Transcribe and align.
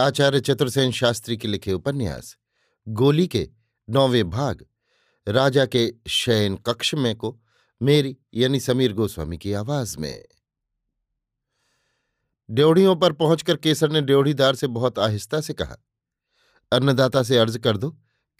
आचार्य 0.00 0.40
चतुर्सेन 0.40 0.92
शास्त्री 0.92 1.36
के 1.36 1.48
लिखे 1.48 1.72
उपन्यास, 1.72 2.36
गोली 2.86 3.28
के 3.28 3.48
नौवे 3.90 4.24
भाग, 4.24 4.66
राजा 5.26 5.66
के 5.66 5.92
शयन 6.08 6.56
कक्ष 6.56 6.94
में 6.94 7.16
को 7.16 7.40
मेरी 7.82 8.16
यानी 8.34 8.60
समीर 8.60 8.92
गोस्वामी 8.92 9.38
की 9.38 9.52
आवाज़ 9.52 9.98
में। 9.98 10.24
ड्योढ़ियों 12.50 12.96
पर 12.96 13.12
पहुंचकर 13.12 13.56
केसर 13.56 13.90
ने 13.90 14.00
ड्योढ़ीदार 14.00 14.54
से 14.54 14.66
बहुत 14.66 14.98
आहिस्ता 14.98 15.40
से 15.40 15.52
कहा, 15.52 15.76
अन्नदाता 16.72 17.22
से 17.22 17.38
अर्ज़ 17.38 17.58
कर 17.58 17.76
दो 17.76 17.90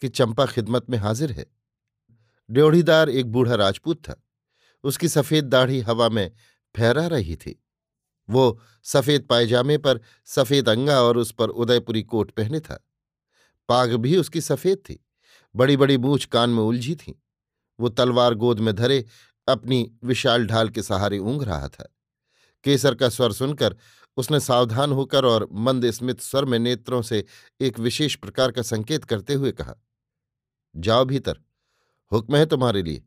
कि 0.01 0.09
चंपा 0.09 0.45
खिदमत 0.45 0.89
में 0.89 0.97
हाजिर 0.97 1.31
है। 1.31 1.45
ड्योढ़ीदार 2.49 3.09
एक 3.09 3.25
बूढ़ा 3.25 3.55
राजपूत 3.55 4.01
था। 4.03 4.21
उसकी 4.83 5.07
सफ़ेद 5.07 5.45
दाढ़ी 5.45 5.79
हवा 5.81 6.09
में 6.09 6.31
फहरा 6.77 7.07
रही 7.07 7.35
थी। 7.35 7.60
वो 8.29 8.59
सफ़ेद 8.85 9.21
पायजामे 9.21 9.77
पर 9.77 9.99
सफ़ेद 10.27 10.69
अंगा 10.69 11.01
और 11.01 11.17
उस 11.17 11.31
पर 11.31 11.49
उदयपुरी 11.49 12.03
कोट 12.03 12.31
पहने 12.31 12.59
था। 12.59 12.83
पाग 13.69 13.93
भी 13.95 14.15
उसकी 14.17 14.41
सफ़ेद 14.41 14.77
थी 14.79 14.99
बड़ी 15.55 15.77
बड़ी 15.77 15.97
मूछ 15.97 16.25
कान 16.25 16.49
में 16.49 16.63
उलझी 16.63 16.95
थी। 16.95 17.21
वो 17.79 17.89
तलवार 17.89 18.33
गोद 18.33 18.59
में 18.59 18.75
धरे 18.75 19.05
अपनी 19.47 19.91
विशाल 20.03 20.45
ढाल 20.47 20.69
के 20.69 20.81
सहारे 20.81 21.17
ऊँघ 21.17 21.43
रहा 21.43 21.67
था। 21.67 21.87
केसर 22.65 22.95
का 22.95 23.09
स्वर 23.09 23.31
सुनकर 23.31 23.75
उसने 24.17 24.39
सावधान 24.39 24.91
होकर 24.91 25.25
और 25.25 25.47
मंद 25.53 25.89
स्मित 25.91 26.21
स्वर 26.21 26.45
में 26.45 26.57
नेत्रों 26.59 27.01
से 27.01 27.23
एक 27.61 27.79
विशेष 27.79 28.15
प्रकार 28.15 28.51
का 28.51 28.61
संकेत 28.61 29.03
करते 29.03 29.33
हुए 29.33 29.51
कहा, 29.51 29.75
जाओ 30.75 31.05
भीतर, 31.05 31.39
हुक्म 32.11 32.35
है 32.35 32.45
तुम्हारे 32.45 32.81
लिए, 32.83 33.03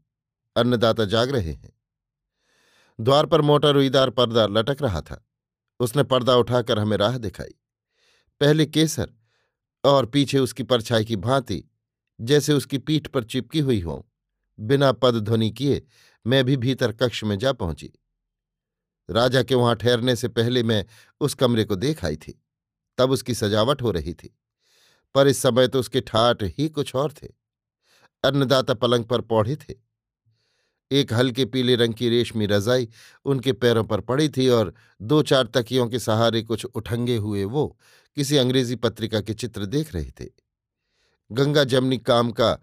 अन्नदाता 0.57 1.05
जाग 1.05 1.31
रहे 1.31 1.53
हैं। 1.53 1.73
द्वार 3.01 3.27
पर 3.27 3.41
मोटा 3.41 3.71
रुईदार 3.71 4.11
पर्दा 4.11 4.47
लटक 4.47 4.77
रहा 4.83 5.01
था। 5.01 5.27
उसने 5.81 6.03
पर्दा 6.03 6.37
उठाकर 6.37 6.79
हमें 6.79 6.97
राह 6.97 7.19
दिखाई। 7.19 7.55
पहले 8.41 8.67
केसर 8.67 9.13
और 9.85 10.07
पीछे 10.07 10.39
उसकी 10.39 10.63
परछाई 10.63 11.05
की 11.05 11.17
भांति, 11.17 11.65
जैसे 12.21 12.53
उसकी 12.53 12.79
पीठ 12.79 13.07
पर 13.07 13.25
चिपकी 13.25 13.61
हुई 13.61 13.81
हो। 13.81 14.09
बिना 14.61 14.93
पद 14.93 15.15
ध्वनि 15.15 15.51
किए 15.51 15.87
मैं 16.27 16.45
भी 16.45 16.57
भीतर 16.57 16.93
कक्ष 16.93 17.25
में 17.25 17.39
जा 17.39 17.53
पहुँची। 17.53 17.93
राजा 19.11 19.43
के 19.43 19.55
वहाँ 19.55 19.77
ठहरने 19.77 20.17
से 20.17 20.29
पहले 20.29 20.63
मैं 20.63 20.87
उस 21.21 21.35
कमरे 21.35 21.65
को 21.65 21.77
देख 21.77 22.05
आई 22.05 22.17
थी। 22.17 22.45
तब 22.99 23.11
उसकी 23.11 23.35
सजावट 23.35 23.83
हो 23.83 23.91
रही 23.91 24.15
थी। 24.15 24.39
पर 25.15 25.27
इस 25.29 25.39
समय 25.39 25.69
तो 25.69 25.81
उसके 25.81 26.01
ठाठ 26.01 26.43
ही 26.43 26.69
कुछ 26.69 26.95
और 26.95 27.13
थे। 27.13 27.29
अन्नदाता 28.25 28.75
पलंग 28.75 29.05
पर 29.05 29.21
पौड़े 29.21 29.57
थे। 29.57 29.84
एक 30.93 31.13
हल्के 31.13 31.45
पीले 31.45 31.75
रंग 31.77 31.95
की 31.95 32.09
रेशमी 32.09 32.47
रजाई 32.47 32.89
उनके 33.25 33.53
पैरों 33.53 33.85
पर 33.85 34.01
पड़ी 34.01 34.29
थी 34.29 34.49
और 34.49 34.75
दो 35.03 35.23
चार 35.23 35.47
तकियों 35.47 35.89
के 35.89 35.99
सहारे 35.99 36.43
कुछ 36.43 36.65
उठंगे 36.65 37.17
हुए 37.17 37.45
वो 37.45 37.67
किसी 38.17 38.37
अंग्रेज़ी 38.37 38.77
पत्रिका 38.77 39.21
के 39.21 39.35
चित्र 39.35 39.67
देख 39.67 39.95
रहे 39.95 40.11
थे। 40.11 40.29
गंगा 41.33 41.65
जमनी 41.65 41.99
काम 41.99 42.31
का 42.31 42.59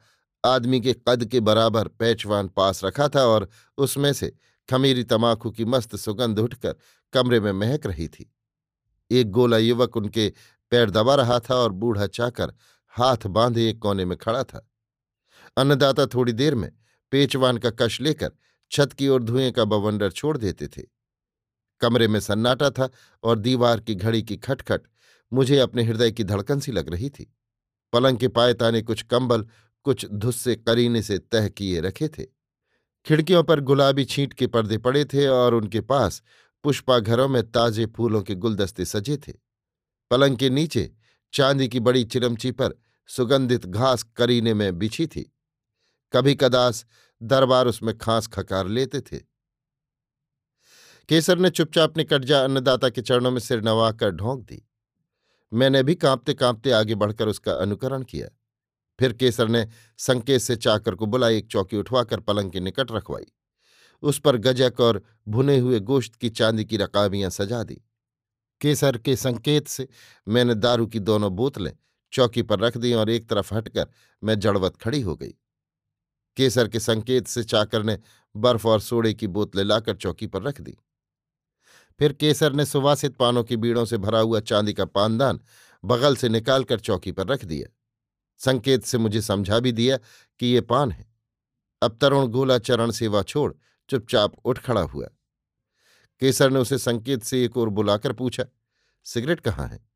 आदमी 0.45 0.81
के 0.81 0.93
कद 1.07 1.25
के 1.25 1.39
बराबर 1.39 1.87
पैचवान 1.87 2.47
पास 2.47 2.83
रखा 2.83 3.07
था 3.07 3.25
और 3.25 3.49
उसमें 3.77 4.13
से 4.13 4.33
खमीरी 4.69 5.03
तमाकू 5.03 5.51
की 5.51 5.65
मस्त 5.65 5.95
सुगंध 5.95 6.39
उठकर 6.39 6.75
कमरे 7.13 7.39
में 7.39 7.51
महक 7.51 7.85
रही 7.85 8.07
थी। 8.07 8.31
एक 9.11 9.31
गोला 9.31 9.57
युवक 9.57 9.97
उनके 9.97 10.33
पैर 10.71 10.89
दबा 10.89 11.15
रहा 11.15 11.39
था 11.39 11.55
और 11.55 11.71
बूढ़ा 11.71 12.07
चाकर 12.07 12.53
हाथ 12.87 13.27
बांधे 13.27 13.69
एक 13.69 13.79
कोने 13.79 14.05
में 14.05 14.17
खड़ा 14.17 14.43
था। 14.43 14.69
अन्नदाता 15.57 16.05
थोड़ी 16.05 16.33
देर 16.33 16.55
में 16.55 16.71
पेचवान 17.11 17.57
का 17.57 17.69
कश 17.69 18.01
लेकर 18.01 18.31
छत 18.71 18.93
की 18.93 19.07
ओर 19.07 19.23
धुएँ 19.23 19.51
का 19.51 19.65
बवंडर 19.65 20.11
छोड़ 20.11 20.37
देते 20.37 20.67
थे। 20.67 20.81
कमरे 21.79 22.07
में 22.07 22.19
सन्नाटा 22.19 22.69
था 22.69 22.89
और 23.23 23.39
दीवार 23.39 23.79
की 23.79 23.95
घड़ी 23.95 24.23
की 24.23 24.37
खटखट 24.37 24.81
मुझे 25.33 25.59
अपने 25.59 25.83
हृदय 25.83 26.11
की 26.11 26.23
धड़कन 26.23 26.59
सी 26.59 26.71
लग 26.71 26.89
रही 26.89 27.09
थी। 27.09 27.33
पलंग 27.93 28.17
के 28.17 28.27
पायताने 28.27 28.81
कुछ 28.81 29.01
कंबल, 29.01 29.45
कुछ 29.83 30.05
धुस्से 30.05 30.55
करीने 30.55 31.01
से 31.01 31.17
तह 31.17 31.49
किए 31.49 31.81
रखे 31.81 32.07
थे। 32.07 32.23
खिड़कियों 33.05 33.43
पर 33.43 33.59
गुलाबी 33.59 34.05
छींट 34.05 34.33
के 34.33 34.47
पर्दे 34.47 34.77
पड़े 34.77 35.05
थे 35.05 35.27
और 35.27 35.53
उनके 35.53 35.81
पास 35.81 36.21
पुष्पाघरों 36.63 37.27
में 37.27 37.51
ताजे 37.51 37.85
फूलों 37.85 38.21
के 38.21 38.35
गुलदस्ते 38.35 38.85
सजे 38.85 39.17
थे। 39.17 39.33
पलंग 40.11 40.37
के 40.37 40.49
नीचे 40.49 40.91
चांदी 41.33 41.67
की 41.67 41.79
बड़ी 41.79 42.03
चिरमची 42.03 42.51
पर 42.51 42.73
सुगंधित 43.07 43.65
घास 43.65 44.03
करीने 44.03 44.53
में 44.53 44.79
बिछी 44.79 45.07
थी। 45.07 45.35
कभी 46.13 46.35
कदास 46.35 46.85
दरबार 47.23 47.67
उसमें 47.67 47.97
खांस 47.97 48.27
खकार 48.27 48.67
लेते 48.67 49.01
थे। 49.01 49.17
केसर 51.09 51.37
ने 51.37 51.49
चुपचाप 51.49 51.89
अपनी 51.89 52.03
कटजा 52.03 52.43
अन्नदाता 52.43 52.89
के 52.89 53.01
चरणों 53.01 53.31
में 53.31 53.39
सिर 53.39 53.61
नवाकर 53.61 54.11
ढोंक 54.11 54.41
दी। 54.41 54.67
मैंने 55.53 55.83
भी 55.83 55.95
कांपते 55.95 56.33
कांपते 56.33 56.71
आगे 56.71 56.95
बढ़कर 56.95 57.27
उसका 57.27 57.51
अनुकरण 57.51 58.03
किया। 58.03 58.27
फिर 58.99 59.13
केसर 59.13 59.47
ने 59.47 59.67
संकेत 59.97 60.41
से 60.41 60.55
चाकर 60.55 60.95
को 60.95 61.05
बुलाई, 61.05 61.37
एक 61.37 61.47
चौकी 61.47 61.77
उठवाकर 61.77 62.19
पलंग 62.19 62.51
के 62.51 62.59
निकट 62.59 62.91
रखवाई। 62.91 63.25
उस 64.01 64.19
पर 64.19 64.37
गजक 64.37 64.79
और 64.79 65.03
भुने 65.27 65.59
हुए 65.59 65.79
गोश्त 65.79 66.15
की 66.15 66.29
चांदी 66.29 66.65
की 66.65 66.77
रकाबियाँ 66.77 67.29
सजा 67.29 67.63
दी। 67.63 67.81
केसर 68.61 68.97
के 68.97 69.15
संकेत 69.15 69.67
से 69.67 69.87
मैंने 70.27 70.55
दारू 70.55 70.87
की 70.87 70.99
दोनों 70.99 71.35
बोतलें 71.35 71.73
चौकी 72.11 72.41
पर 72.41 72.59
रख 72.59 72.77
दी 72.77 72.93
और 72.93 73.09
एक 73.09 73.29
तरफ़ 73.29 73.53
हटकर 73.53 73.87
मैं 74.23 74.39
जड़वत 74.39 74.77
खड़ी 74.77 75.01
हो 75.01 75.15
गई। 75.15 75.33
केसर 76.37 76.67
के 76.67 76.79
संकेत 76.79 77.27
से 77.27 77.43
चाकर 77.43 77.83
ने 77.83 77.99
बर्फ़ 78.35 78.67
और 78.67 78.79
सोडे 78.79 79.13
की 79.13 79.27
बोतलें 79.27 79.63
लाकर 79.63 79.95
चौकी 79.95 80.27
पर 80.27 80.41
रख 80.41 80.61
दी। 80.61 80.77
फिर 81.99 82.13
केसर 82.13 82.53
ने 82.53 82.65
सुवासित 82.65 83.15
पानों 83.15 83.43
की 83.43 83.57
बीड़ों 83.57 83.85
से 83.85 83.97
भरा 83.97 84.19
हुआ 84.19 84.39
चांदी 84.39 84.73
का 84.73 84.85
पानदान 84.85 85.39
बगल 85.85 86.15
से 86.15 86.29
निकालकर 86.29 86.79
चौकी 86.79 87.11
पर 87.11 87.27
रख 87.27 87.45
दिया। 87.45 87.75
संकेत 88.37 88.83
से 88.83 88.97
मुझे 88.97 89.21
समझा 89.21 89.59
भी 89.59 89.71
दिया 89.71 89.97
कि 90.39 90.45
ये 90.45 90.61
पान 90.61 90.91
है। 90.91 91.11
अब 91.81 91.97
तरुण 92.01 92.27
गोला 92.27 92.57
चरण 92.57 92.91
सेवा 92.91 93.23
छोड़ 93.23 93.53
चुपचाप 93.89 94.33
उठ 94.45 94.59
खड़ा 94.59 94.81
हुआ। 94.81 95.07
केसर 96.19 96.49
ने 96.49 96.59
उसे 96.59 96.77
संकेत 96.77 97.23
से 97.23 97.45
एक 97.45 97.57
और 97.57 97.69
बुलाकर 97.69 98.13
पूछा, 98.13 98.45
सिगरेट 99.03 99.39
कहाँ 99.39 99.67
है? 99.67 99.89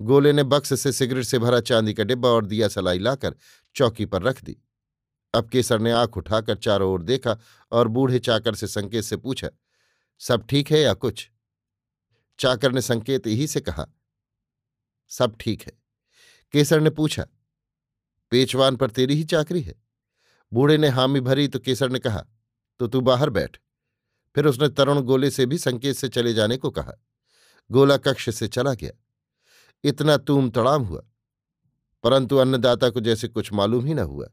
गोले 0.00 0.32
ने 0.32 0.42
बक्स 0.42 0.80
से 0.80 0.92
सिगरेट 0.92 1.24
से 1.24 1.38
भरा 1.38 1.60
चांदी 1.60 1.94
का 1.94 2.04
डिब्बा 2.04 2.28
और 2.28 2.46
दिया 2.46 2.68
सलाई 2.68 2.98
लाकर 2.98 3.34
चौकी 3.74 4.06
पर 4.06 4.22
रख 4.22 4.44
दी। 4.44 4.62
अब 5.34 5.48
केसर 5.48 5.80
ने 5.80 5.90
आँख 5.92 6.16
उठाकर 6.16 6.56
चारों 6.56 6.92
ओर 6.92 7.02
देखा 7.02 7.36
और 7.72 7.88
बूढ़े 7.88 8.18
चाकर 8.18 8.54
से 8.54 8.66
संकेत 8.66 9.04
से 9.04 9.16
पूछा, 9.16 9.48
सब 10.20 10.46
ठीक 10.46 10.70
है 10.70 10.80
या 10.80 10.94
कुछ? 10.94 11.28
चाकर 12.38 12.72
ने 12.72 12.82
संकेत 12.82 13.26
ही 13.26 13.46
से 13.46 13.60
कहा, 13.60 13.86
सब 15.10 15.36
ठीक 15.40 15.62
है। 15.62 15.72
केसर 16.54 16.80
ने 16.80 16.90
पूछा, 16.90 17.26
पेचवान 18.32 18.76
पर 18.76 18.90
तेरी 18.90 19.14
ही 19.14 19.24
चाकरी 19.24 19.62
है? 19.62 19.74
बूढ़े 20.52 20.76
ने 20.78 20.88
हामी 20.88 21.20
भरी 21.20 21.48
तो 21.48 21.58
केसर 21.58 21.90
ने 21.90 21.98
कहा 21.98 22.24
तो 22.80 22.86
तू 22.86 23.00
बाहर 23.00 23.30
बैठ। 23.30 23.56
फिर 24.36 24.46
उसने 24.46 24.68
तरुण 24.68 25.00
गोले 25.02 25.30
से 25.30 25.46
भी 25.46 25.58
संकेत 25.58 25.96
से 25.96 26.08
चले 26.08 26.32
जाने 26.34 26.56
को 26.56 26.70
कहा। 26.70 26.92
गोला 27.70 27.96
कक्ष 27.96 28.28
से 28.30 28.48
चला 28.48 28.72
गया। 28.74 28.92
इतना 29.84 30.16
तूम 30.16 30.50
तड़ाम 30.50 30.82
हुआ, 30.82 31.02
परंतु 32.04 32.36
अन्नदाता 32.36 32.90
को 32.90 33.00
जैसे 33.00 33.28
कुछ 33.28 33.52
मालूम 33.52 33.86
ही 33.86 33.94
न 33.94 33.98
हुआ। 34.00 34.28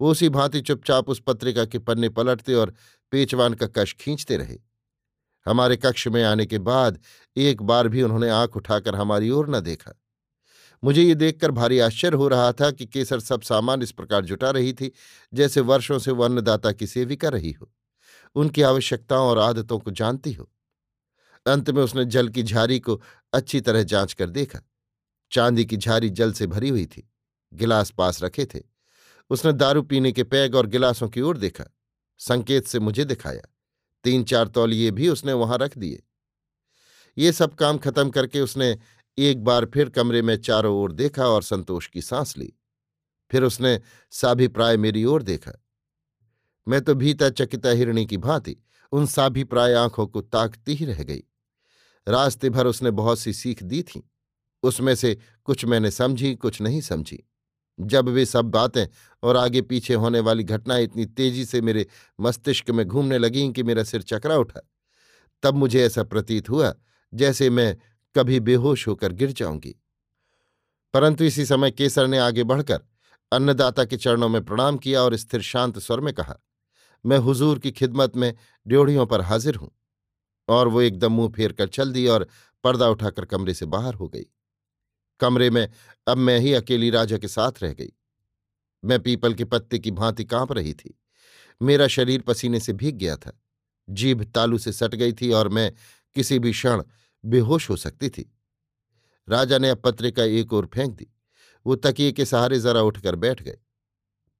वो 0.00 0.10
उसी 0.10 0.28
भांति 0.28 0.60
चुपचाप 0.60 1.08
उस 1.08 1.22
पत्रिका 1.26 1.64
के 1.64 1.78
पन्ने 1.78 2.08
पलटते 2.08 2.54
और 2.54 2.74
पेचवान 3.10 3.54
का 3.54 3.66
कश 3.66 3.96
खींचते 4.00 4.36
रहे। 4.36 4.58
हमारे 5.46 5.76
कक्ष 5.76 6.08
में 6.08 6.24
आने 6.24 6.46
के 6.46 6.58
बाद 6.58 7.00
एक 7.36 7.62
बार 7.62 7.88
भी 7.88 8.02
उन्होंने 8.02 8.30
आँख 8.30 8.56
उठाकर 8.56 8.96
हमारी 8.96 9.30
ओर 9.30 9.56
न 9.56 9.60
देखा। 9.60 9.92
मुझे 10.84 11.02
ये 11.02 11.14
देखकर 11.14 11.50
भारी 11.50 11.78
आश्चर्य 11.78 12.16
हो 12.16 12.28
रहा 12.28 12.52
था 12.52 12.70
कि 12.70 12.86
केसर 12.86 13.20
सब 13.20 13.42
सामान 13.42 13.82
इस 13.82 13.92
प्रकार 13.92 14.24
जुटा 14.24 14.50
रही 14.50 14.72
थी, 14.72 14.92
जैसे 15.34 15.60
वर्षों 15.60 15.98
से 15.98 16.10
वो 16.10 16.24
अन्नदाता 16.24 16.72
की 16.72 16.86
सेविका 16.86 17.28
रही 17.28 17.52
हो। 17.52 17.72
उनकी 18.34 18.62
आवश्यकताओं 18.62 19.28
और 19.28 19.38
आदतों 19.38 19.78
को 19.78 19.90
जानती 19.90 20.32
हो। 20.32 20.50
अंत 21.46 21.70
में 21.70 21.82
उसने 21.82 22.04
जल 22.04 22.28
की 22.28 22.42
झारी 22.42 22.80
को 22.80 23.02
अच्छी 23.32 23.60
तरह 23.60 23.82
जाँच 23.82 24.12
कर 24.12 24.30
देखा। 24.30 24.60
चांदी 25.32 25.64
की 25.64 25.76
झारी 25.76 26.10
जल 26.10 26.32
से 26.32 26.46
भरी 26.46 26.68
हुई 26.68 26.86
थी। 26.86 27.10
गिलास 27.54 27.90
पास 27.90 28.22
रखे 28.22 28.46
थे। 28.46 28.79
उसने 29.30 29.52
दारू 29.52 29.82
पीने 29.82 30.12
के 30.12 30.24
पैग 30.24 30.54
और 30.54 30.66
गिलासों 30.66 31.08
की 31.08 31.20
ओर 31.20 31.36
देखा। 31.36 31.64
संकेत 32.18 32.66
से 32.66 32.78
मुझे 32.78 33.04
दिखाया। 33.04 33.42
तीन 34.04 34.24
चार 34.24 34.48
तौलिए 34.48 34.90
भी 34.90 35.08
उसने 35.08 35.32
वहाँ 35.32 35.58
रख 35.58 35.78
दिए। 35.78 36.02
ये 37.18 37.32
सब 37.32 37.54
काम 37.54 37.78
खत्म 37.78 38.10
करके 38.10 38.40
उसने 38.40 38.78
एक 39.18 39.44
बार 39.44 39.64
फिर 39.64 39.88
कमरे 39.88 40.22
में 40.22 40.36
चारों 40.36 40.76
ओर 40.76 40.92
देखा 40.92 41.26
और 41.26 41.42
संतोष 41.42 41.86
की 41.86 42.02
सांस 42.02 42.36
ली। 42.36 42.52
फिर 43.30 43.42
उसने 43.42 43.80
साभिप्राय 44.10 44.76
मेरी 44.76 45.04
ओर 45.04 45.22
देखा। 45.22 45.52
मैं 46.68 46.80
तो 46.80 46.94
भीता 46.94 47.30
चकिता 47.30 47.68
हिरणी 47.68 48.06
की 48.06 48.16
भांति 48.16 48.56
उन 48.92 49.06
साभिप्राय 49.06 49.74
आँखों 49.74 50.06
को 50.06 50.20
ताकती 50.20 50.74
ही 50.74 50.84
रह 50.84 51.02
गई। 51.02 51.22
रास्ते 52.08 52.50
भर 52.50 52.66
उसने 52.66 52.90
बहुत 52.90 53.18
सी 53.18 53.32
सीख 53.32 53.62
दी 53.62 53.82
थी। 53.82 54.10
उसमें 54.62 54.94
से 54.94 55.18
कुछ 55.44 55.64
मैंने 55.64 55.90
समझी, 55.90 56.34
कुछ 56.34 56.60
नहीं 56.60 56.80
समझी। 56.80 57.29
जब 57.80 58.08
वे 58.08 58.24
सब 58.26 58.44
बातें 58.44 58.86
और 59.22 59.36
आगे 59.36 59.62
पीछे 59.62 59.94
होने 59.94 60.20
वाली 60.20 60.44
घटनाएँ 60.44 60.84
इतनी 60.84 61.06
तेज़ी 61.06 61.44
से 61.44 61.60
मेरे 61.60 61.86
मस्तिष्क 62.20 62.70
में 62.70 62.86
घूमने 62.86 63.18
लगीं 63.18 63.52
कि 63.52 63.62
मेरा 63.62 63.82
सिर 63.82 64.02
चकरा 64.02 64.36
उठा, 64.36 64.60
तब 65.42 65.54
मुझे 65.54 65.84
ऐसा 65.86 66.02
प्रतीत 66.02 66.50
हुआ 66.50 66.74
जैसे 67.14 67.50
मैं 67.50 67.76
कभी 68.16 68.40
बेहोश 68.40 68.88
होकर 68.88 69.12
गिर 69.12 69.32
जाऊँगी। 69.32 69.74
परंतु 70.94 71.24
इसी 71.24 71.46
समय 71.46 71.70
केसर 71.70 72.06
ने 72.06 72.18
आगे 72.18 72.44
बढ़कर 72.44 72.80
अन्नदाता 73.32 73.84
के 73.84 73.96
चरणों 73.96 74.28
में 74.28 74.44
प्रणाम 74.44 74.76
किया 74.76 75.02
और 75.02 75.16
स्थिर 75.16 75.40
शांत 75.40 75.78
स्वर 75.78 76.00
में 76.00 76.14
कहा, 76.14 76.36
मैं 77.06 77.18
हुजूर 77.18 77.58
की 77.58 77.70
खिदमत 77.70 78.16
में 78.16 78.34
ड्योढ़ियों 78.66 79.06
पर 79.06 79.20
हाजिर 79.20 79.54
हूँ। 79.54 79.70
और 80.48 80.68
वो 80.68 80.80
एकदम 80.80 81.12
मुँह 81.12 81.32
फेर 81.32 81.52
कर 81.52 81.68
चल 81.68 81.92
दी 81.92 82.06
और 82.06 82.26
पर्दा 82.64 82.88
उठाकर 82.88 83.24
कमरे 83.24 83.54
से 83.54 83.66
बाहर 83.66 83.94
हो 83.94 84.08
गई। 84.08 84.24
कमरे 85.20 85.50
में 85.50 85.68
अब 86.06 86.18
मैं 86.18 86.38
ही 86.38 86.54
अकेली 86.54 86.90
राजा 86.90 87.18
के 87.18 87.28
साथ 87.28 87.52
रह 87.62 87.72
गई। 87.72 87.92
मैं 88.84 89.00
पीपल 89.02 89.34
के 89.34 89.44
पत्ते 89.44 89.78
की 89.78 89.90
भांति 89.90 90.24
काँप 90.24 90.52
रही 90.52 90.74
थी। 90.74 91.00
मेरा 91.62 91.88
शरीर 91.88 92.22
पसीने 92.22 92.60
से 92.60 92.72
भीग 92.72 92.96
गया 92.96 93.16
था। 93.16 93.42
जीभ 93.90 94.24
तालू 94.24 94.58
से 94.58 94.72
सट 94.72 94.94
गई 94.94 95.12
थी 95.12 95.32
और 95.32 95.48
मैं 95.48 95.72
किसी 96.14 96.38
भी 96.38 96.52
क्षण 96.52 96.82
बेहोश 97.24 97.70
हो 97.70 97.76
सकती 97.76 98.08
थी। 98.08 98.36
राजा 99.28 99.58
ने 99.58 99.70
अब 99.70 99.78
पत्रिका 99.78 100.22
एक 100.22 100.52
ओर 100.52 100.70
फेंक 100.74 100.94
दी। 100.94 101.10
वो 101.66 101.76
तकिए 101.76 102.12
के 102.12 102.24
सहारे 102.24 102.60
जरा 102.60 102.82
उठकर 102.82 103.14
बैठ 103.14 103.42
गए। 103.42 103.58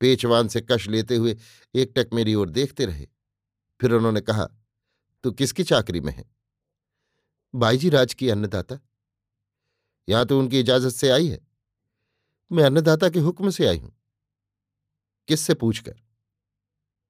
पेचवान 0.01 0.49
से 0.49 0.61
कश 0.61 0.89
लेते 0.89 1.17
हुए 1.17 1.37
एकटक 1.75 2.11
मेरी 2.13 2.35
ओर 2.35 2.51
देखते 2.51 2.87
रहे। 2.87 3.07
फिर 3.81 3.93
उन्होंने 3.93 4.21
कहा, 4.21 4.49
तू 5.23 5.31
किसकी 5.31 5.65
चाकरी 5.65 6.01
में 6.01 6.13
है? 6.13 6.25
बाईजी 7.55 7.89
राज 7.89 8.15
की 8.15 8.29
अन्नदाता। 8.29 8.79
यहाँ 10.11 10.27
तो 10.27 10.39
उनकी 10.39 10.61
इजाज़त 10.61 10.91
से 10.91 11.11
आई 11.11 11.29
है? 11.29 11.47
मैं 12.53 12.65
अन्नदाता 12.65 13.09
के 13.09 13.19
हुक्म 13.19 13.51
से 13.51 13.67
आई 13.67 13.79
हूँ। 13.79 13.97
किससे 15.29 15.55
पूछकर? 15.55 16.01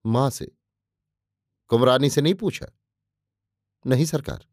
माँ 0.07 0.31
से। 0.31 0.53
कुमरानी 1.69 2.11
से 2.11 2.21
नहीं 2.21 2.35
पूछा? 2.35 2.67
नहीं, 3.87 4.05
सरकार। 4.05 4.47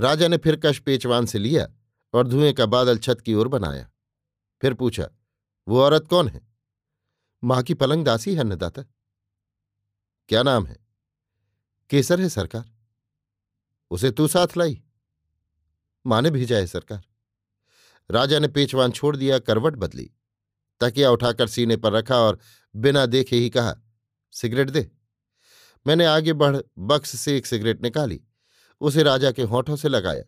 राजा 0.00 0.28
ने 0.28 0.36
फिर 0.36 0.60
कश 0.64 0.78
पेचवान 0.78 1.26
से 1.26 1.38
लिया 1.38 1.68
और 2.14 2.28
धुएँ 2.28 2.52
का 2.52 2.66
बादल 2.66 2.98
छत 2.98 3.20
की 3.20 3.34
ओर 3.34 3.48
बनाया। 3.48 3.90
फिर 4.62 4.74
पूछा, 4.74 5.10
वो 5.68 5.80
औरत 5.80 6.06
कौन 6.06 6.28
है? 6.28 6.48
माँ 7.44 7.62
की 7.62 7.74
पलंग 7.74 8.04
दासी 8.04 8.34
है, 8.34 8.40
अन्नदाता। 8.40 8.82
क्या 10.28 10.42
नाम 10.42 10.66
है? 10.66 10.86
केसर 11.90 12.20
है, 12.20 12.28
सरकार। 12.28 12.72
उसे 13.90 14.10
तू 14.10 14.28
साथ 14.28 14.56
लाई? 14.56 14.82
माँ 16.06 16.22
ने 16.22 16.30
भेजा 16.30 16.56
है, 16.56 16.66
सरकार। 16.66 17.09
राजा 18.10 18.38
ने 18.38 18.48
पेचवान 18.48 18.90
छोड़ 18.90 19.16
दिया, 19.16 19.38
करवट 19.38 19.76
बदली। 19.76 20.10
तकिया 20.80 21.10
उठाकर 21.10 21.46
सीने 21.46 21.76
पर 21.76 21.92
रखा 21.92 22.16
और 22.16 22.38
बिना 22.76 23.06
देखे 23.06 23.36
ही 23.36 23.50
कहा, 23.50 23.74
सिगरेट 24.32 24.70
दे। 24.70 24.90
मैंने 25.86 26.04
आगे 26.04 26.32
बढ़ 26.32 26.56
बक्स 26.78 27.16
से 27.20 27.36
एक 27.36 27.46
सिगरेट 27.46 27.82
निकाली, 27.82 28.20
उसे 28.80 29.02
राजा 29.02 29.30
के 29.30 29.42
होठों 29.42 29.76
से 29.76 29.88
लगाया, 29.88 30.22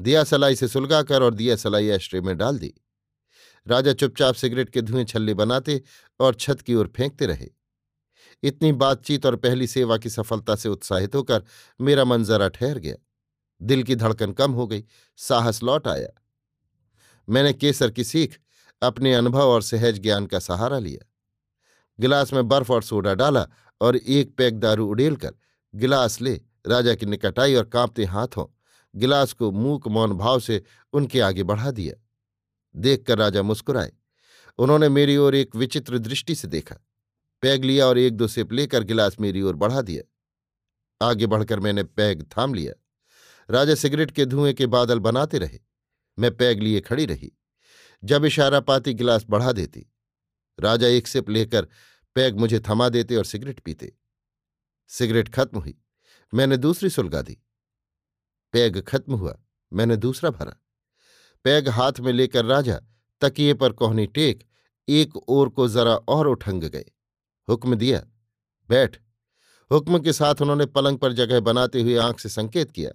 दिया 0.00 0.24
सलाई 0.24 0.56
से 0.56 0.68
सुलगाकर 0.68 1.22
और 1.22 1.34
दिया 1.34 1.56
सलाई 1.56 1.88
एस्ट्रे 1.88 2.20
में 2.20 2.36
डाल 2.36 2.58
दी। 2.58 2.74
राजा 3.66 3.92
चुपचाप 3.92 4.34
सिगरेट 4.34 4.70
के 4.70 4.82
धुएँ 4.82 5.04
छल्ले 5.04 5.34
बनाते 5.34 5.82
और 6.20 6.34
छत 6.34 6.60
की 6.60 6.74
ओर 6.74 6.92
फेंकते 6.96 7.26
रहे। 7.26 7.48
इतनी 8.42 8.72
बातचीत 8.72 9.26
और 9.26 9.36
पहली 9.36 9.66
सेवा 9.66 9.96
की 9.98 10.10
सफलता 10.10 10.56
से 10.56 10.68
उत्साहित 10.68 11.14
होकर 11.14 11.44
मेरा 11.80 12.04
मन 12.04 12.24
जरा 12.24 12.48
ठहर 12.48 12.78
गया। 12.78 12.96
दिल 13.62 13.82
की 13.82 13.96
धड़कन 13.96 14.32
कम 14.32 14.52
हो 14.52 14.66
गई, 14.66 14.84
साहस 15.16 15.62
लौट 15.62 15.88
आया। 15.88 16.08
मैंने 17.28 17.52
केसर 17.52 17.90
की 17.90 18.04
सीख, 18.04 18.38
अपने 18.82 19.14
अनुभव 19.14 19.48
और 19.48 19.62
सहज 19.62 19.98
ज्ञान 19.98 20.26
का 20.26 20.38
सहारा 20.38 20.78
लिया। 20.78 21.06
गिलास 22.00 22.32
में 22.32 22.48
बर्फ़ 22.48 22.72
और 22.72 22.82
सोडा 22.82 23.14
डाला 23.14 23.48
और 23.80 23.96
एक 23.96 24.36
पैक 24.36 24.58
दारू 24.58 24.88
उड़ेलकर, 24.88 25.34
गिलास 25.74 26.20
ले, 26.20 26.40
राजा 26.66 26.94
की 26.94 27.06
निकट 27.06 27.38
आई 27.38 27.54
और 27.54 27.64
कांपते 27.64 28.04
हाथों। 28.04 28.46
गिलास 28.96 29.32
को 29.32 29.50
मूक 29.50 29.88
मौन 29.88 30.12
भाव 30.12 30.40
से 30.40 30.62
उनके 30.92 31.20
आगे 31.20 31.42
बढ़ा 31.42 31.70
दिया। 31.70 32.02
देखकर 32.76 33.18
राजा 33.18 33.42
मुस्कुराए। 33.42 33.92
उन्होंने 34.58 34.88
मेरी 34.88 35.16
ओर 35.16 35.34
एक 35.34 35.56
विचित्र 35.56 35.98
दृष्टि 35.98 36.34
से 36.34 36.48
देखा। 36.48 36.76
पैग 37.42 37.64
लिया 37.64 37.86
और 37.86 37.98
एक 37.98 38.16
दो 38.16 38.28
सिप 38.28 38.52
लेकर 38.52 38.82
गिलास 38.84 39.16
मेरी 39.20 39.42
ओर 39.42 39.56
बढ़ा 39.56 39.80
दिया। 39.80 40.02
आगे 41.06 41.26
बढ़कर 41.26 41.60
मैंने 41.60 41.82
पैग 41.82 42.22
थाम 42.22 42.54
लिया। 42.54 42.72
राजा 43.50 43.74
सिगरेट 43.74 44.10
के 44.10 44.26
धुएँ 44.26 44.52
के 44.52 44.66
बादल 44.66 44.98
बनाते 44.98 45.38
रहे। 45.38 45.65
मैं 46.18 46.36
पैग 46.36 46.60
लिए 46.60 46.80
खड़ी 46.80 47.06
रही। 47.06 47.32
जब 48.04 48.24
इशारा 48.24 48.60
पाती 48.60 48.94
गिलास 48.94 49.26
बढ़ा 49.30 49.52
देती। 49.52 49.86
राजा 50.60 50.86
एक 50.86 51.06
सिप 51.06 51.30
लेकर 51.30 51.68
पैग 52.14 52.38
मुझे 52.38 52.60
थमा 52.60 52.88
देते 52.88 53.16
और 53.16 53.24
सिगरेट 53.24 53.60
पीते। 53.60 53.96
सिगरेट 54.88 55.34
खत्म 55.34 55.58
हुई। 55.58 55.82
मैंने 56.34 56.56
दूसरी 56.56 56.90
सुलगा 56.90 57.22
दी। 57.22 57.38
पैग 58.52 58.80
खत्म 58.80 59.14
हुआ। 59.14 59.42
मैंने 59.72 59.96
दूसरा 59.96 60.30
भरा। 60.30 60.56
पैग 61.44 61.68
हाथ 61.68 61.92
में 62.00 62.12
लेकर 62.12 62.44
राजा 62.44 62.80
तकिए 63.20 63.54
पर 63.54 63.72
कोहनी 63.72 64.06
टेक, 64.06 64.44
एक 64.88 65.16
ओर 65.16 65.48
को 65.48 65.68
जरा 65.68 65.96
और 65.96 66.26
उठंग 66.26 66.62
गए। 66.62 66.84
हुक्म 67.48 67.74
दिया, 67.74 68.06
बैठ। 68.68 69.00
हुक्म 69.72 69.98
के 69.98 70.12
साथ 70.12 70.34
उन्होंने 70.42 70.66
पलंग 70.66 70.98
पर 70.98 71.12
जगह 71.12 71.40
बनाते 71.40 71.82
हुए 71.82 71.96
आँख 71.96 72.20
से 72.20 72.28
संकेत 72.28 72.70
किया। 72.70 72.92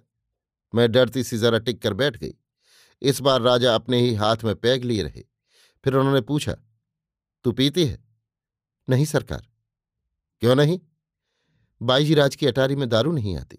मैं 0.74 0.92
डरती 0.92 1.24
सी 1.24 1.38
जरा 1.38 1.58
टिक 1.58 1.82
कर 1.82 1.94
बैठ 1.94 2.16
गई। 2.16 2.34
इस 3.02 3.20
बार 3.20 3.40
राजा 3.40 3.74
अपने 3.74 4.00
ही 4.00 4.14
हाथ 4.14 4.36
में 4.44 4.56
पैग 4.56 4.84
लिए 4.84 5.02
रहे। 5.02 5.24
फिर 5.84 5.94
उन्होंने 5.94 6.20
पूछा, 6.20 6.56
तू 7.44 7.52
पीती 7.52 7.86
है? 7.86 8.04
नहीं, 8.88 9.04
सरकार। 9.04 9.48
क्यों 10.40 10.56
नहीं? 10.56 10.80
बाईजी 11.82 12.14
राज 12.14 12.36
की 12.36 12.46
अटारी 12.46 12.76
में 12.76 12.88
दारू 12.88 13.12
नहीं 13.12 13.36
आती। 13.36 13.58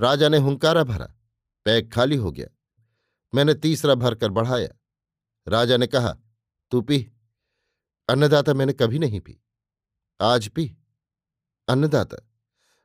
राजा 0.00 0.28
ने 0.28 0.38
हुंकारा 0.38 0.84
भरा। 0.84 1.14
पैग 1.64 1.92
खाली 1.92 2.16
हो 2.16 2.32
गया। 2.32 2.46
मैंने 3.34 3.54
तीसरा 3.54 3.94
भरकर 3.94 4.30
बढ़ाया। 4.30 4.68
राजा 5.48 5.76
ने 5.76 5.86
कहा, 5.86 6.18
तू 6.70 6.82
पी। 6.82 7.12
अन्नदाता 8.08 8.54
मैंने 8.54 8.72
कभी 8.72 8.98
नहीं 8.98 9.20
पी। 9.20 9.40
आज 10.20 10.48
पी। 10.48 10.76
अन्नदाता, 11.68 12.30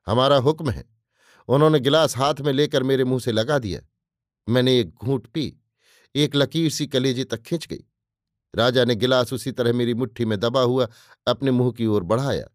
हमारा 0.07 0.37
हुक्म 0.37 0.69
है। 0.69 0.89
उन्होंने 1.47 1.79
गिलास 1.79 2.17
हाथ 2.17 2.35
में 2.41 2.53
लेकर 2.53 2.83
मेरे 2.83 3.03
मुँह 3.03 3.19
से 3.19 3.31
लगा 3.31 3.59
दिया। 3.59 3.81
मैंने 4.49 4.79
एक 4.79 4.93
घूंट 4.95 5.27
पी, 5.27 5.57
एक 6.15 6.35
लकीर 6.35 6.71
सी 6.71 6.87
कलेजे 6.87 7.23
तक 7.23 7.41
खिंच 7.41 7.67
गई। 7.67 7.83
राजा 8.55 8.85
ने 8.85 8.95
गिलास 8.95 9.33
उसी 9.33 9.51
तरह 9.51 9.73
मेरी 9.73 9.93
मुट्ठी 9.93 10.25
में 10.25 10.39
दबा 10.39 10.61
हुआ 10.61 10.87
अपने 11.27 11.51
मुँह 11.51 11.71
की 11.71 11.85
ओर 11.85 12.03
बढ़ाया। 12.03 12.47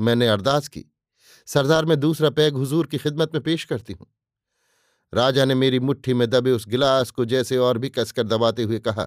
मैंने 0.00 0.28
अरदास 0.28 0.68
की, 0.68 0.84
सरदार 1.46 1.84
मैं 1.84 2.00
दूसरा 2.00 2.30
पैग 2.30 2.54
हुजूर 2.54 2.86
की 2.86 2.98
खिदमत 2.98 3.34
में 3.34 3.42
पेश 3.42 3.64
करती 3.64 3.92
हूँ। 3.92 4.06
राजा 5.14 5.44
ने 5.44 5.54
मेरी 5.54 5.80
मुट्ठी 5.80 6.14
में 6.14 6.30
दबे 6.30 6.50
उस 6.50 6.68
गिलास 6.68 7.10
को 7.10 7.24
जैसे 7.24 7.56
और 7.56 7.78
भी 7.78 7.88
कसकर 7.88 8.22
दबाते 8.22 8.62
हुए 8.62 8.78
कहा, 8.78 9.06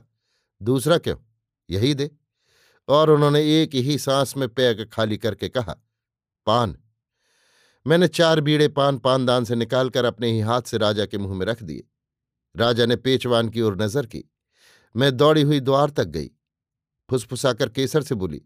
दूसरा 0.61 0.97
क्यों? 0.97 1.15
यही 1.69 1.93
दे। 1.93 2.11
और 2.87 3.09
उन्होंने 3.09 3.63
एक 3.63 3.75
ही 3.75 3.97
सांस 3.97 4.37
में 4.37 4.49
पैग 4.49 4.89
खाली 4.89 5.17
करके 5.17 5.49
कहा, 5.49 5.75
पान। 6.45 6.77
मैंने 7.87 8.07
चार 8.07 8.41
बीड़े 8.41 8.67
पान 8.67 8.97
पानदान 8.97 9.45
से 9.45 9.55
निकालकर 9.55 10.05
अपने 10.05 10.31
ही 10.31 10.39
हाथ 10.39 10.61
से 10.61 10.77
राजा 10.77 11.05
के 11.05 11.17
मुँह 11.17 11.33
में 11.33 11.45
रख 11.45 11.63
दिए। 11.63 11.83
राजा 12.57 12.85
ने 12.85 12.95
पेचवान 12.95 13.49
की 13.49 13.61
ओर 13.61 13.81
नज़र 13.81 14.05
की। 14.05 14.23
मैं 14.95 15.15
दौड़ी 15.17 15.41
हुई 15.41 15.59
द्वार 15.59 15.89
तक 15.89 16.07
गई। 16.07 16.29
फुसफुसाकर 17.09 17.69
केसर 17.69 18.03
से 18.03 18.15
बोली, 18.15 18.41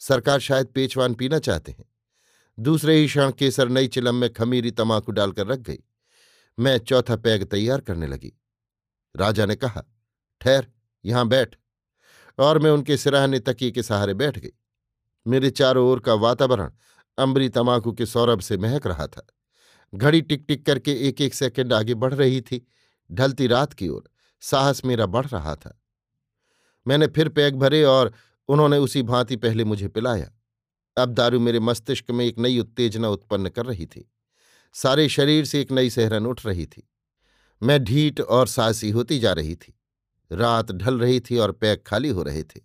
सरकार 0.00 0.40
शायद 0.40 0.66
पेचवान 0.66 1.14
पीना 1.14 1.38
चाहते 1.38 1.72
हैं। 1.72 1.84
दूसरे 2.58 2.96
ही 2.96 3.06
क्षण 3.06 3.30
केसर 3.30 3.68
नई 3.68 3.88
चिलम 3.88 4.14
में 4.14 4.32
खमीरी 4.32 4.70
तमाकू 4.70 5.12
डालकर 5.12 5.46
रख 5.46 5.58
गई। 5.58 5.78
मैं 6.58 6.78
चौथा 6.78 7.16
पैग 7.16 7.44
तैयार 7.44 7.80
करने 7.80 8.06
लगी। 8.06 8.32
राजा 9.14 9.46
ने 9.46 9.56
कहा, 9.56 9.84
ठहर, 10.40 10.66
यहाँ 11.04 11.26
बैठ। 11.28 11.56
और 12.38 12.58
मैं 12.58 12.70
उनके 12.70 12.96
सिराहने 12.96 13.38
तकिए 13.40 13.70
के 13.70 13.82
सहारे 13.82 14.14
बैठ 14.14 14.38
गई। 14.38 14.52
मेरे 15.26 15.50
चारों 15.50 15.86
ओर 15.88 16.00
का 16.00 16.14
वातावरण 16.14 16.72
अम्बरी 17.18 17.48
तमाकू 17.48 17.92
के 17.92 18.06
सौरभ 18.06 18.40
से 18.40 18.56
महक 18.56 18.86
रहा 18.86 19.06
था। 19.06 19.26
घड़ी 19.94 20.20
टिक 20.22 20.44
टिक 20.48 20.66
करके 20.66 20.92
एक 21.08 21.20
एक 21.20 21.34
सेकंड 21.34 21.72
आगे 21.72 21.94
बढ़ 21.94 22.14
रही 22.14 22.40
थी। 22.40 22.66
ढलती 23.12 23.46
रात 23.46 23.72
की 23.72 23.88
ओर, 23.88 24.10
साहस 24.40 24.84
मेरा 24.84 25.06
बढ़ 25.06 25.26
रहा 25.26 25.54
था। 25.54 25.82
मैंने 26.86 27.06
फिर 27.06 27.28
पैग 27.28 27.56
भरे 27.56 27.84
और 27.84 28.12
उन्होंने 28.48 28.78
उसी 28.78 29.02
भांति 29.02 29.36
पहले 29.36 29.64
मुझे 29.64 29.88
पिलाया। 29.88 30.32
अब 30.98 31.08
दारू 31.08 31.40
मेरे 31.40 31.60
मस्तिष्क 31.60 32.10
में 32.10 32.24
एक 32.24 32.38
नई 32.38 32.58
उत्तेजना 32.58 33.08
उत्पन्न 33.08 33.48
कर 33.48 33.66
रही 33.66 33.86
थी। 33.86 34.12
सारे 34.72 35.08
शरीर 35.08 35.44
से 35.44 35.60
एक 35.60 35.72
नई 35.72 35.90
सहरन 35.90 36.26
उठ 36.26 36.46
रही 36.46 36.66
थी। 36.66 36.90
मैं 37.62 37.84
ढीठ 37.84 38.20
और 38.20 38.46
साहसी 38.46 38.90
होती 38.90 39.18
जा 39.18 39.32
रही 39.32 39.56
थी। 39.56 39.80
रात 40.32 40.72
ढल 40.72 40.98
रही 40.98 41.20
थी 41.20 41.38
और 41.38 41.52
पैक 41.52 41.86
खाली 41.86 42.08
हो 42.08 42.22
रहे 42.22 42.42
थे। 42.42 42.60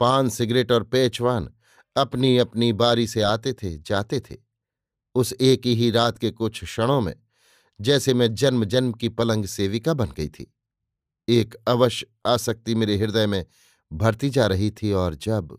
पान, 0.00 0.28
सिगरेट 0.28 0.72
और 0.72 0.82
पेचवान 0.82 1.50
अपनी 1.96 2.38
अपनी 2.38 2.72
बारी 2.72 3.06
से 3.06 3.22
आते 3.22 3.52
थे, 3.52 3.78
जाते 3.78 4.20
थे। 4.20 4.36
उस 5.14 5.32
एक 5.32 5.66
ही 5.66 5.90
रात 5.90 6.18
के 6.18 6.30
कुछ 6.30 6.64
क्षणों 6.64 7.00
में 7.00 7.14
जैसे 7.80 8.14
मैं 8.14 8.34
जन्म 8.34 8.64
जन्म 8.64 8.92
की 8.92 9.08
पलंग 9.08 9.44
सेविका 9.46 9.94
बन 9.94 10.06
गई 10.06 10.28
थी। 10.28 10.54
एक 11.28 11.54
अवश्य 11.68 12.06
आसक्ति 12.26 12.74
मेरे 12.74 12.96
हृदय 12.96 13.26
में 13.26 13.46
भरती 13.92 14.30
जा 14.30 14.46
रही 14.46 14.70
थी 14.70 14.92
और 14.92 15.14
जब 15.14 15.58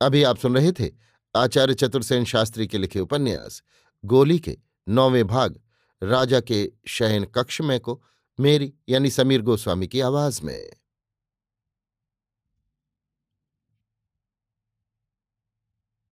अभी 0.00 0.22
आप 0.22 0.38
सुन 0.38 0.54
रहे 0.56 0.72
थे 0.72 0.92
आचार्य 1.36 1.74
चतुर्सेन 1.74 2.24
शास्त्री 2.24 2.66
के 2.66 2.78
लिखे 2.78 3.00
उपन्यास, 3.00 3.62
गोली 4.04 4.38
के 4.38 4.58
नौवें 4.88 5.26
भाग, 5.26 5.60
राजा 6.02 6.40
के 6.40 6.72
शयन 6.86 7.24
कक्ष 7.24 7.60
में 7.60 7.80
को 7.80 8.04
मेरी 8.40 8.74
यानी 8.88 9.10
समीर 9.10 9.42
गोस्वामी 9.42 9.86
की 9.86 10.00
आवाज़ 10.00 10.42
में। 10.42 10.70